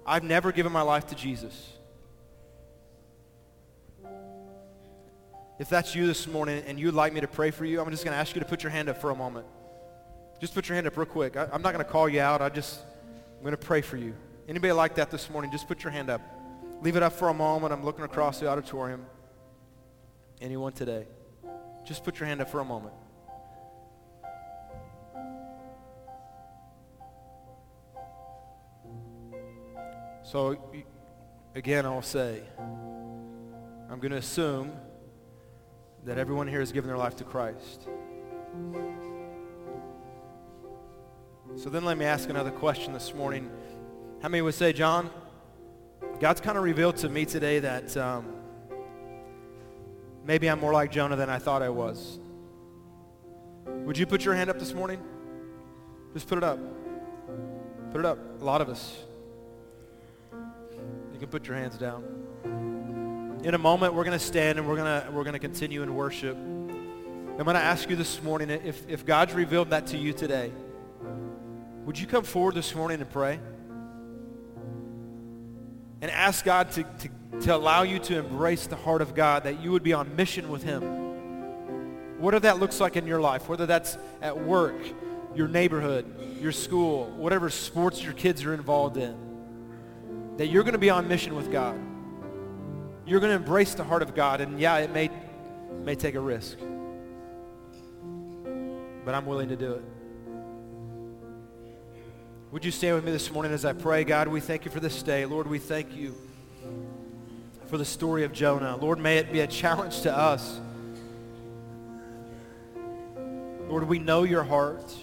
[0.06, 1.72] I've never given my life to Jesus?
[5.58, 8.03] If that's you this morning and you'd like me to pray for you, I'm just
[8.03, 9.45] going to ask you to put your hand up for a moment.
[10.41, 11.38] Just put your hand up real quick.
[11.38, 12.41] I, am not going to call you out.
[12.41, 12.82] I just,
[13.38, 14.16] I'm going to pray for you.
[14.49, 16.20] Anybody like that this morning, just put your hand up.
[16.82, 17.72] Leave it up for a moment.
[17.72, 19.06] I'm looking across the auditorium.
[20.42, 21.08] Anyone today?
[21.86, 22.94] Just put your hand up for a moment.
[30.24, 30.60] So
[31.54, 32.42] again, I'll say,
[33.90, 34.74] I'm going to assume
[36.04, 37.88] that everyone here has given their life to Christ.
[41.56, 43.50] So then let me ask another question this morning.
[44.22, 45.10] How many would say, John,
[46.20, 48.26] God's kind of revealed to me today that um,
[50.26, 52.20] maybe I'm more like Jonah than I thought I was.
[53.66, 55.02] Would you put your hand up this morning?
[56.14, 56.60] Just put it up.
[57.92, 58.18] Put it up.
[58.42, 58.98] A lot of us.
[61.14, 62.04] You can put your hands down.
[63.44, 65.96] in a moment, we're going to stand and we're going to, we're to continue in
[65.96, 66.36] worship.
[66.36, 70.52] I'm going to ask you this morning, if, if God's revealed that to you today,
[71.86, 73.40] would you come forward this morning and pray?
[76.02, 77.10] And ask God to, to,
[77.42, 80.50] to allow you to embrace the heart of God, that you would be on mission
[80.50, 80.82] with him.
[82.20, 84.76] Whatever that looks like in your life, whether that's at work,
[85.36, 86.06] your neighborhood,
[86.40, 89.16] your school, whatever sports your kids are involved in,
[90.38, 91.80] that you're going to be on mission with God.
[93.06, 95.10] You're going to embrace the heart of God, and yeah, it may,
[95.84, 96.58] may take a risk.
[99.04, 99.84] But I'm willing to do it.
[102.52, 104.04] Would you stand with me this morning as I pray?
[104.06, 105.26] God, we thank you for this day.
[105.26, 106.16] Lord, we thank you
[107.76, 108.78] for the story of Jonah.
[108.78, 110.62] Lord, may it be a challenge to us.
[113.68, 114.96] Lord, we know your heart.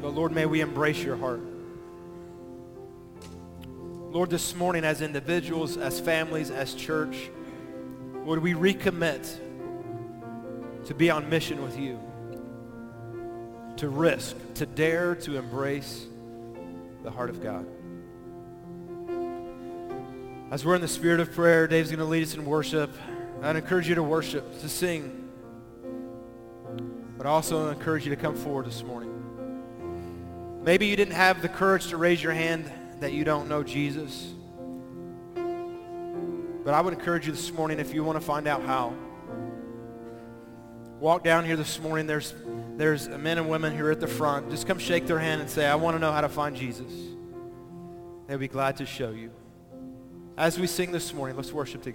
[0.00, 1.42] But Lord, may we embrace your heart.
[4.10, 7.30] Lord, this morning as individuals, as families, as church,
[8.24, 9.38] Lord, we recommit
[10.86, 12.00] to be on mission with you,
[13.76, 16.04] to risk, to dare to embrace
[17.04, 17.64] the heart of God.
[20.52, 22.90] As we're in the spirit of prayer, Dave's going to lead us in worship.
[23.40, 25.30] I'd encourage you to worship, to sing,
[27.16, 30.60] but I also encourage you to come forward this morning.
[30.62, 34.34] Maybe you didn't have the courage to raise your hand that you don't know Jesus.
[35.34, 38.92] But I would encourage you this morning if you want to find out how.
[41.00, 42.06] Walk down here this morning.
[42.06, 42.34] There's,
[42.76, 44.50] there's men and women who are at the front.
[44.50, 46.92] Just come shake their hand and say, I want to know how to find Jesus.
[48.26, 49.30] They'll be glad to show you.
[50.36, 51.90] As we sing this morning, let's worship together.